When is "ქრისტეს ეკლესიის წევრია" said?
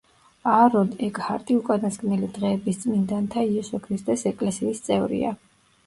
3.87-5.41